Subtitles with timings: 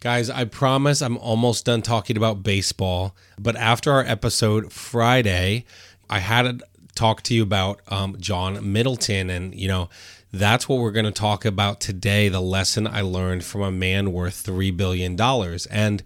[0.00, 5.64] Guys, I promise I'm almost done talking about baseball, but after our episode Friday,
[6.10, 9.88] I had to talk to you about um, John Middleton, and you know,
[10.30, 14.12] that's what we're going to talk about today the lesson I learned from a man
[14.12, 15.18] worth $3 billion.
[15.70, 16.02] And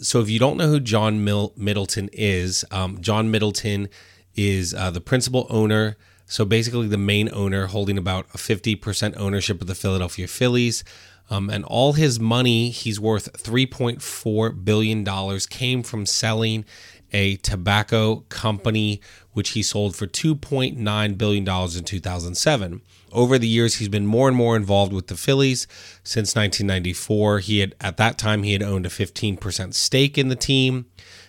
[0.00, 3.88] so, if you don't know who John Mil- Middleton is, um, John Middleton
[4.34, 5.96] is uh, the principal owner.
[6.26, 10.84] So, basically, the main owner holding about a 50% ownership of the Philadelphia Phillies.
[11.30, 16.64] Um, and all his money, he's worth $3.4 billion, came from selling
[17.12, 19.00] a tobacco company,
[19.32, 22.82] which he sold for $2.9 billion in 2007.
[23.12, 25.66] Over the years, he's been more and more involved with the Phillies
[26.02, 27.40] since 1994.
[27.40, 30.86] He had, at that time, he had owned a 15% stake in the team.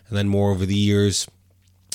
[0.08, 1.28] And then more over the years,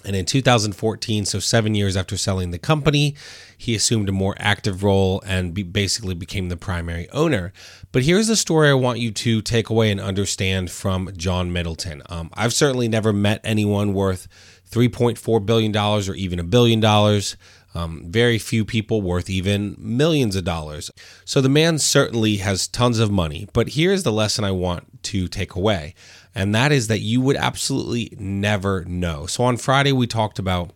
[0.08, 3.14] and in 2014, so seven years after selling the company,
[3.58, 7.52] he assumed a more active role and be basically became the primary owner.
[7.92, 12.02] But here's the story I want you to take away and understand from John Middleton.
[12.08, 14.28] Um, I've certainly never met anyone worth
[14.70, 17.36] $3.4 billion or even a billion dollars.
[17.74, 20.90] Um, very few people worth even millions of dollars.
[21.26, 23.46] So the man certainly has tons of money.
[23.52, 25.94] But here's the lesson I want to take away
[26.38, 29.26] and that is that you would absolutely never know.
[29.26, 30.70] So on Friday, we talked about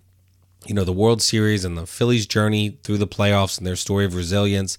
[0.66, 4.04] you know the World Series and the Phillies' journey through the playoffs and their story
[4.04, 4.76] of resilience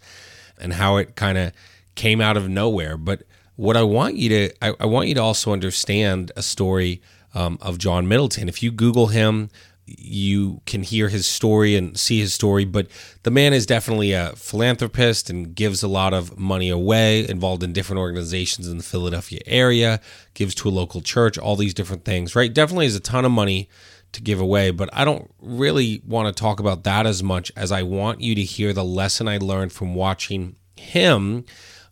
[0.59, 1.53] and how it kind of
[1.95, 2.97] came out of nowhere.
[2.97, 3.23] But
[3.55, 7.01] what I want you to I, I want you to also understand a story
[7.33, 8.49] um, of John Middleton.
[8.49, 9.49] If you Google him,
[9.85, 12.87] you can hear his story and see his story, but
[13.23, 17.73] the man is definitely a philanthropist and gives a lot of money away, involved in
[17.73, 19.99] different organizations in the Philadelphia area,
[20.33, 22.53] gives to a local church, all these different things, right?
[22.53, 23.69] Definitely has a ton of money
[24.13, 27.71] to give away, but I don't really want to talk about that as much as
[27.71, 31.45] I want you to hear the lesson I learned from watching him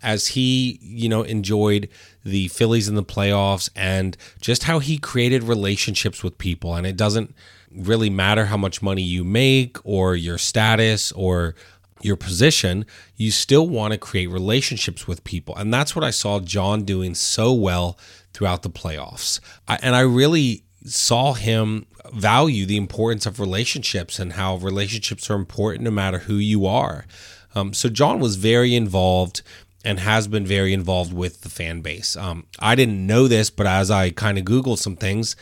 [0.03, 1.89] as he, you know, enjoyed
[2.23, 6.75] the Phillies in the playoffs and just how he created relationships with people.
[6.75, 7.35] And it doesn't
[7.75, 11.55] really matter how much money you make or your status or
[12.01, 15.55] your position, you still want to create relationships with people.
[15.55, 17.97] And that's what I saw John doing so well
[18.33, 19.39] throughout the playoffs.
[19.67, 25.35] I, and I really saw him value the importance of relationships and how relationships are
[25.35, 27.05] important no matter who you are.
[27.53, 29.41] Um, so John was very involved
[29.83, 32.15] and has been very involved with the fan base.
[32.15, 35.35] Um, I didn't know this, but as I kind of Googled some things,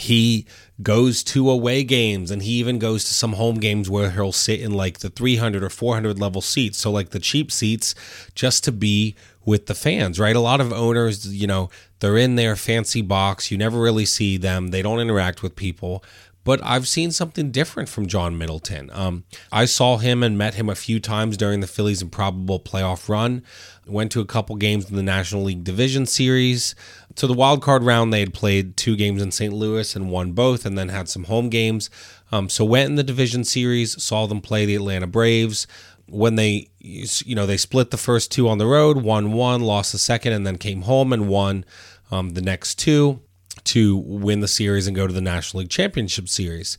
[0.00, 0.46] he
[0.82, 4.60] goes to away games and he even goes to some home games where he'll sit
[4.60, 6.78] in like the 300 or 400 level seats.
[6.78, 7.94] So like the cheap seats
[8.34, 10.34] just to be with the fans right?
[10.34, 13.50] A lot of owners you know they're in their fancy box.
[13.50, 14.68] You never really see them.
[14.68, 16.02] They don't interact with people
[16.44, 18.90] but I've seen something different from John Middleton.
[18.92, 23.08] Um, I saw him and met him a few times during the Phillies' improbable playoff
[23.08, 23.42] run.
[23.86, 26.74] Went to a couple games in the National League Division Series.
[27.16, 29.52] To the wild card round, they had played two games in St.
[29.52, 31.90] Louis and won both, and then had some home games.
[32.32, 35.66] Um, so went in the division series, saw them play the Atlanta Braves.
[36.08, 39.92] When they, you know, they split the first two on the road, won one, lost
[39.92, 41.64] the second, and then came home and won
[42.10, 43.20] um, the next two
[43.64, 46.78] to win the series and go to the National League Championship Series.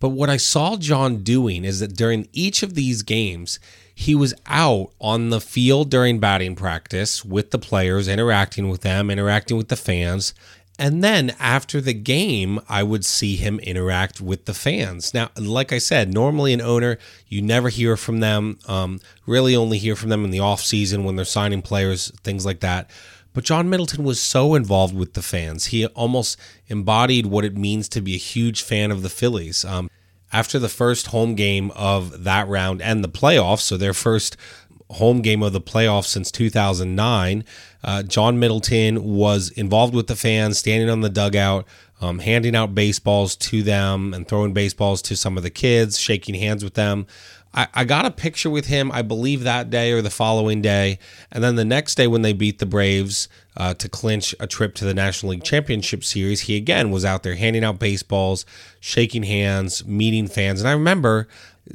[0.00, 3.58] But what I saw John doing is that during each of these games,
[3.94, 9.10] he was out on the field during batting practice with the players, interacting with them,
[9.10, 10.34] interacting with the fans.
[10.78, 15.12] And then after the game, I would see him interact with the fans.
[15.12, 18.60] Now, like I said, normally an owner, you never hear from them.
[18.68, 22.46] Um, really, only hear from them in the off season when they're signing players, things
[22.46, 22.88] like that.
[23.34, 25.66] But John Middleton was so involved with the fans.
[25.66, 26.36] He almost
[26.68, 29.64] embodied what it means to be a huge fan of the Phillies.
[29.64, 29.90] Um,
[30.32, 34.36] after the first home game of that round and the playoffs, so their first
[34.90, 37.44] home game of the playoffs since 2009,
[37.84, 41.66] uh, John Middleton was involved with the fans, standing on the dugout,
[42.00, 46.34] um, handing out baseballs to them and throwing baseballs to some of the kids, shaking
[46.34, 47.06] hands with them.
[47.54, 50.98] I, I got a picture with him, I believe that day or the following day.
[51.32, 54.74] And then the next day, when they beat the Braves uh, to clinch a trip
[54.76, 58.44] to the National League Championship Series, he again was out there handing out baseballs,
[58.80, 60.60] shaking hands, meeting fans.
[60.60, 61.28] And I remember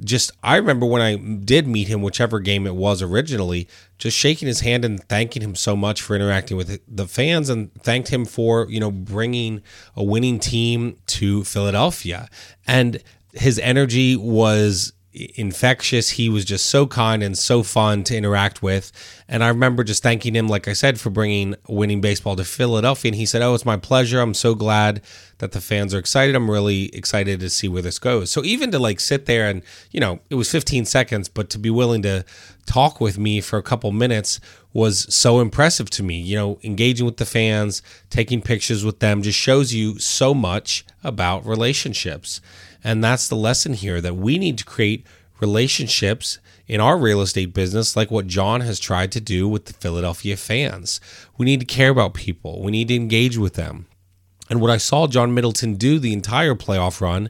[0.04, 3.68] just I remember when I did meet him, whichever game it was originally,
[3.98, 7.72] just shaking his hand and thanking him so much for interacting with the fans and
[7.84, 9.62] thanked him for you know bringing
[9.96, 12.28] a winning team to Philadelphia
[12.66, 13.04] and
[13.34, 16.12] his energy was infectious.
[16.12, 18.92] He was just so kind and so fun to interact with.
[19.27, 23.10] And I remember just thanking him, like I said, for bringing winning baseball to Philadelphia.
[23.10, 24.19] And he said, Oh, it's my pleasure.
[24.19, 25.01] I'm so glad
[25.38, 26.36] that the fans are excited.
[26.36, 28.31] I'm really excited to see where this goes.
[28.31, 29.62] So even to like sit there and,
[29.92, 32.25] you know, it was 15 seconds, but to be willing to
[32.65, 34.39] talk with me for a couple minutes
[34.71, 36.19] was so impressive to me.
[36.19, 40.86] You know, engaging with the fans, taking pictures with them just shows you so much
[41.04, 42.42] about relationships.
[42.84, 45.06] And that's the lesson here that we need to create
[45.40, 49.74] relationships in our real estate business, like what John has tried to do with the
[49.74, 51.02] Philadelphia fans.
[51.38, 53.88] We need to care about people, we need to engage with them.
[54.50, 57.30] And what I saw John Middleton do the entire playoff run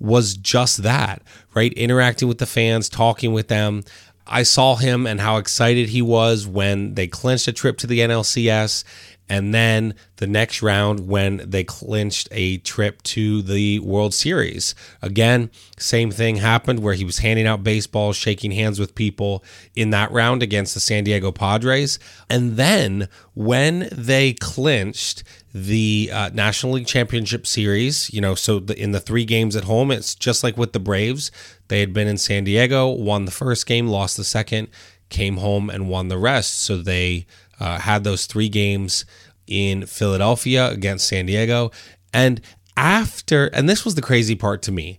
[0.00, 1.22] was just that,
[1.54, 1.72] right?
[1.74, 3.84] Interacting with the fans, talking with them.
[4.26, 8.00] I saw him and how excited he was when they clinched a trip to the
[8.00, 8.82] NLCS
[9.28, 14.74] and then the next round when they clinched a trip to the World Series.
[15.00, 19.42] Again, same thing happened where he was handing out baseballs, shaking hands with people
[19.74, 21.98] in that round against the San Diego Padres.
[22.28, 25.24] And then when they clinched
[25.54, 29.64] the uh, National League Championship Series, you know, so the, in the three games at
[29.64, 31.30] home, it's just like with the Braves.
[31.68, 34.68] They had been in San Diego, won the first game, lost the second,
[35.08, 36.60] came home and won the rest.
[36.60, 37.26] So they
[37.60, 39.04] uh, had those three games
[39.46, 41.70] in Philadelphia against San Diego.
[42.12, 42.40] And
[42.76, 44.98] after, and this was the crazy part to me.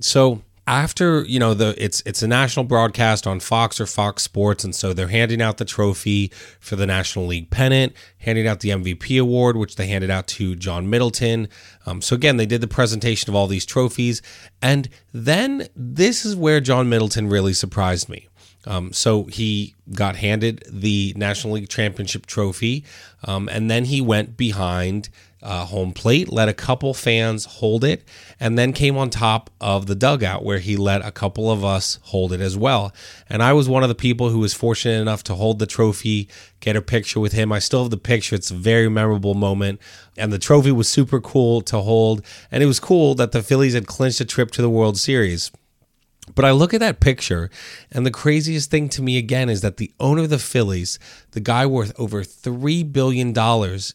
[0.00, 4.62] So after you know the it's it's a national broadcast on Fox or Fox Sports,
[4.62, 8.70] and so they're handing out the trophy for the National League pennant, handing out the
[8.70, 11.48] MVP award, which they handed out to John Middleton.
[11.84, 14.22] Um, so again, they did the presentation of all these trophies,
[14.60, 18.28] and then this is where John Middleton really surprised me.
[18.66, 22.84] Um, so he got handed the National League Championship trophy,
[23.24, 25.08] um, and then he went behind
[25.42, 28.04] uh, home plate, let a couple fans hold it,
[28.38, 31.98] and then came on top of the dugout where he let a couple of us
[32.02, 32.92] hold it as well.
[33.28, 36.28] And I was one of the people who was fortunate enough to hold the trophy,
[36.60, 37.50] get a picture with him.
[37.50, 38.36] I still have the picture.
[38.36, 39.80] It's a very memorable moment.
[40.16, 42.22] And the trophy was super cool to hold.
[42.50, 45.50] And it was cool that the Phillies had clinched a trip to the World Series.
[46.34, 47.50] But I look at that picture,
[47.90, 50.98] and the craziest thing to me again is that the owner of the Phillies,
[51.32, 53.34] the guy worth over $3 billion,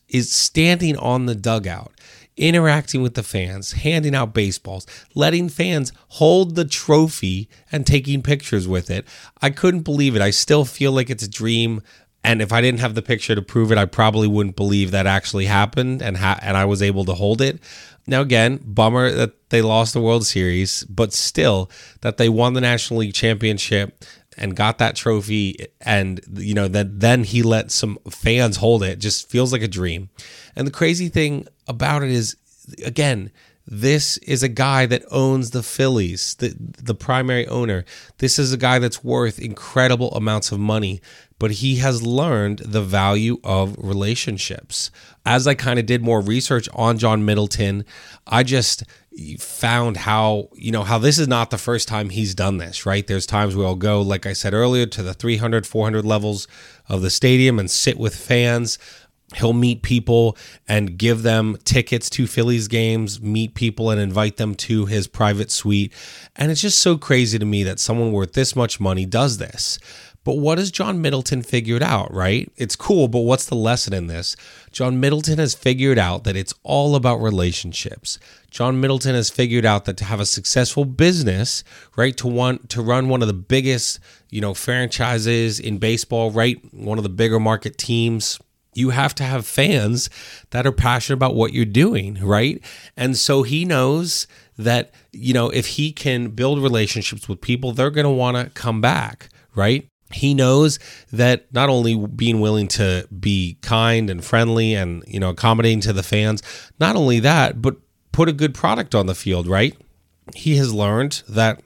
[0.09, 1.93] is standing on the dugout,
[2.35, 4.85] interacting with the fans, handing out baseballs,
[5.15, 9.07] letting fans hold the trophy and taking pictures with it.
[9.41, 10.21] I couldn't believe it.
[10.21, 11.81] I still feel like it's a dream.
[12.27, 15.07] And if I didn't have the picture to prove it, I probably wouldn't believe that
[15.07, 17.57] actually happened and ha- and I was able to hold it.
[18.05, 21.71] Now, again, bummer that they lost the World Series, but still
[22.01, 24.03] that they won the National League Championship
[24.35, 25.55] and got that trophy.
[25.79, 28.99] And, you know, that then he let some fans hold it.
[28.99, 30.09] just feels like a dream.
[30.53, 32.35] And the crazy thing about it is,
[32.83, 33.31] again,
[33.67, 37.83] this is a guy that owns the Phillies, the the primary owner.
[38.19, 41.01] This is a guy that's worth incredible amounts of money,
[41.37, 44.89] but he has learned the value of relationships.
[45.25, 47.83] As I kind of did more research on John Middleton,
[48.25, 48.83] I just
[49.39, 53.05] found how, you know, how this is not the first time he's done this, right?
[53.05, 56.47] There's times where I'll go, like I said earlier, to the 300, 400 levels
[56.87, 58.77] of the stadium and sit with fans.
[59.35, 60.37] He'll meet people
[60.69, 65.51] and give them tickets to Phillies games, meet people and invite them to his private
[65.51, 65.91] suite.
[66.35, 69.79] And it's just so crazy to me that someone worth this much money does this.
[70.23, 72.51] But what has John Middleton figured out, right?
[72.57, 74.35] It's cool, but what's the lesson in this?
[74.73, 78.19] John Middleton has figured out that it's all about relationships.
[78.51, 81.63] John Middleton has figured out that to have a successful business,
[81.95, 83.99] right, to want to run one of the biggest,
[84.29, 88.37] you know, franchises in baseball, right, one of the bigger market teams,
[88.77, 90.09] you have to have fans
[90.51, 92.63] that are passionate about what you're doing, right?
[92.95, 97.89] And so he knows that, you know, if he can build relationships with people, they're
[97.89, 99.87] going to want to come back, right?
[100.13, 100.79] He knows
[101.11, 105.93] that not only being willing to be kind and friendly and, you know, accommodating to
[105.93, 106.43] the fans,
[106.79, 107.75] not only that, but
[108.11, 109.75] put a good product on the field, right?
[110.35, 111.61] He has learned that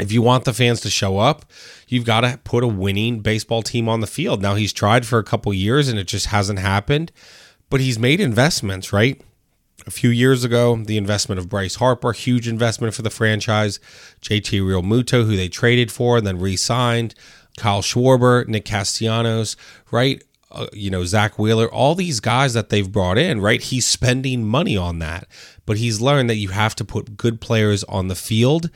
[0.00, 1.44] if you want the fans to show up,
[1.86, 4.40] you've got to put a winning baseball team on the field.
[4.40, 7.12] Now he's tried for a couple years and it just hasn't happened,
[7.68, 9.20] but he's made investments, right?
[9.86, 13.80] A few years ago, the investment of Bryce Harper, huge investment for the franchise.
[14.22, 17.14] JT Realmuto, who they traded for and then re-signed.
[17.58, 19.56] Kyle Schwarber, Nick Castellanos,
[19.90, 20.22] right?
[20.50, 23.60] Uh, you know, Zack Wheeler, all these guys that they've brought in, right?
[23.60, 25.26] He's spending money on that,
[25.66, 28.70] but he's learned that you have to put good players on the field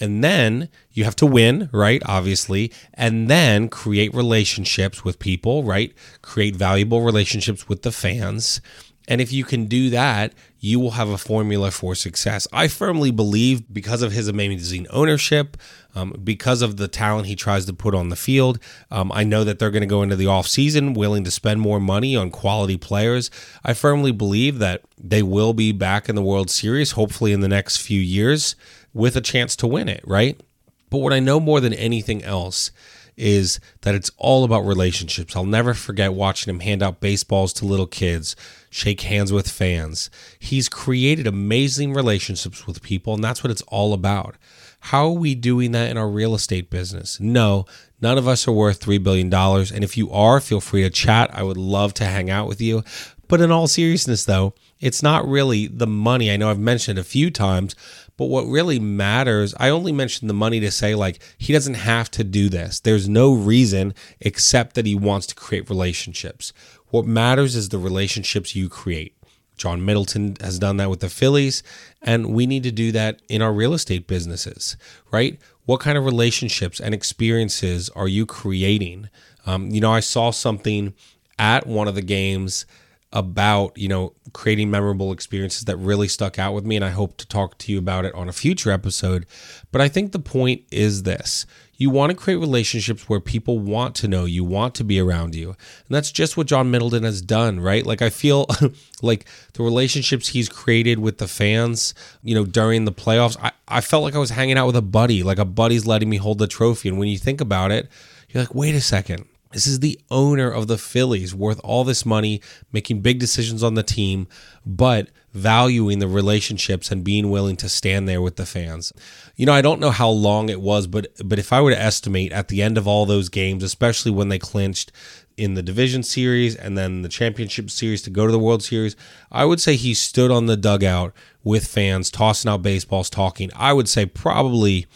[0.00, 2.02] And then you have to win, right?
[2.06, 2.72] Obviously.
[2.94, 5.94] And then create relationships with people, right?
[6.22, 8.60] Create valuable relationships with the fans.
[9.06, 12.48] And if you can do that, you will have a formula for success.
[12.52, 15.58] I firmly believe because of his amazing ownership,
[15.94, 18.58] um, because of the talent he tries to put on the field.
[18.90, 21.80] Um, I know that they're going to go into the offseason willing to spend more
[21.80, 23.30] money on quality players.
[23.62, 27.48] I firmly believe that they will be back in the World Series, hopefully in the
[27.48, 28.56] next few years,
[28.94, 30.40] with a chance to win it, right?
[30.88, 32.70] But what I know more than anything else
[33.16, 35.36] is that it's all about relationships.
[35.36, 38.34] I'll never forget watching him hand out baseballs to little kids,
[38.70, 40.10] shake hands with fans.
[40.38, 44.36] He's created amazing relationships with people, and that's what it's all about.
[44.80, 47.18] How are we doing that in our real estate business?
[47.18, 47.64] No,
[48.00, 49.32] none of us are worth $3 billion.
[49.32, 51.30] And if you are, feel free to chat.
[51.32, 52.84] I would love to hang out with you.
[53.26, 56.30] But in all seriousness, though, it's not really the money.
[56.30, 57.74] I know I've mentioned a few times,
[58.16, 62.10] but what really matters, I only mentioned the money to say, like, he doesn't have
[62.12, 62.80] to do this.
[62.80, 66.52] There's no reason except that he wants to create relationships.
[66.88, 69.16] What matters is the relationships you create.
[69.56, 71.62] John Middleton has done that with the Phillies,
[72.02, 74.76] and we need to do that in our real estate businesses,
[75.10, 75.38] right?
[75.64, 79.08] What kind of relationships and experiences are you creating?
[79.46, 80.94] Um, you know, I saw something
[81.38, 82.66] at one of the games
[83.14, 87.16] about you know creating memorable experiences that really stuck out with me and i hope
[87.16, 89.24] to talk to you about it on a future episode.
[89.70, 91.46] But i think the point is this.
[91.76, 95.34] You want to create relationships where people want to know you want to be around
[95.34, 95.48] you.
[95.48, 97.86] And that's just what john middleton has done right?
[97.86, 98.48] Like i feel
[99.02, 103.80] like the relationships he's created with the fans you know during the playoffs I, I
[103.80, 106.38] felt like i was hanging out with a buddy like a buddy's letting me hold
[106.38, 106.88] the trophy.
[106.88, 107.88] And when you think about it
[108.28, 112.04] you're like wait a second this is the owner of the Phillies, worth all this
[112.04, 112.40] money,
[112.72, 114.26] making big decisions on the team,
[114.66, 118.92] but valuing the relationships and being willing to stand there with the fans.
[119.36, 121.80] You know, I don't know how long it was, but but if I were to
[121.80, 124.90] estimate at the end of all those games, especially when they clinched
[125.36, 128.96] in the division series and then the championship series to go to the World Series,
[129.30, 131.12] I would say he stood on the dugout
[131.44, 133.50] with fans, tossing out baseballs, talking.
[133.54, 134.86] I would say probably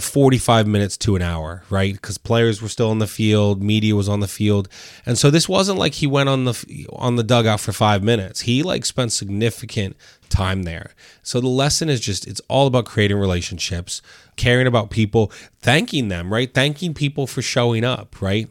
[0.00, 1.94] 45 minutes to an hour, right?
[1.94, 4.68] Because players were still on the field, media was on the field,
[5.04, 8.40] and so this wasn't like he went on the on the dugout for five minutes.
[8.40, 9.96] He like spent significant
[10.28, 10.92] time there.
[11.22, 14.02] So the lesson is just it's all about creating relationships,
[14.36, 16.52] caring about people, thanking them, right?
[16.52, 18.48] Thanking people for showing up, right?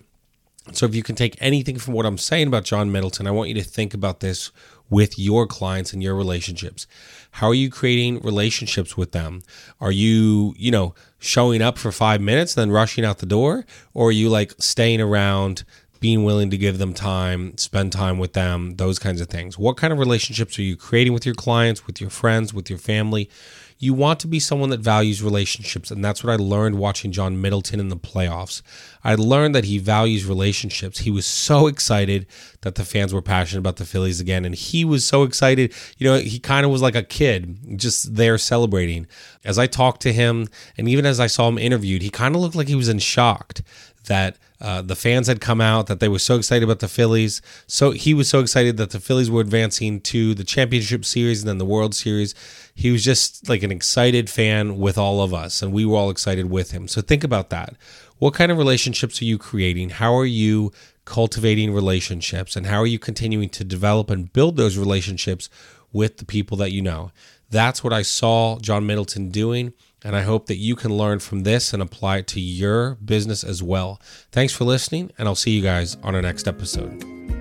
[0.74, 3.50] So if you can take anything from what I'm saying about John Middleton, I want
[3.50, 4.51] you to think about this
[4.89, 6.86] with your clients and your relationships.
[7.31, 9.41] How are you creating relationships with them?
[9.79, 13.66] Are you, you know, showing up for five minutes, then rushing out the door?
[13.94, 15.63] Or are you like staying around,
[16.01, 19.58] being willing to give them time, spend time with them, those kinds of things?
[19.58, 22.80] What kind of relationships are you creating with your clients, with your friends, with your
[22.80, 23.30] family?
[23.78, 25.92] You want to be someone that values relationships.
[25.92, 28.62] And that's what I learned watching John Middleton in the playoffs.
[29.03, 31.00] I learned that he values relationships.
[31.00, 32.27] He was so excited
[32.62, 34.46] that the fans were passionate about the Phillies again.
[34.46, 35.74] And he was so excited.
[35.98, 39.08] You know, he kind of was like a kid just there celebrating.
[39.43, 42.41] As I talked to him, and even as I saw him interviewed, he kind of
[42.41, 43.63] looked like he was in shocked
[44.08, 47.41] that uh, the fans had come out, that they were so excited about the Phillies.
[47.65, 51.50] So he was so excited that the Phillies were advancing to the championship series and
[51.50, 52.36] then the World Series.
[52.75, 56.12] He was just like an excited fan with all of us, and we were all
[56.12, 56.88] excited with him.
[56.88, 57.75] So think about that.
[58.22, 59.90] What kind of relationships are you creating?
[59.90, 60.72] How are you
[61.06, 62.56] cultivating relationships?
[62.56, 65.50] And how are you continuing to develop and build those relationships
[65.92, 67.12] with the people that you know?
[67.50, 69.74] That's what I saw John Middleton doing.
[70.06, 73.44] And I hope that you can learn from this and apply it to your business
[73.44, 74.00] as well.
[74.32, 77.40] Thanks for listening, and I'll see you guys on our next episode.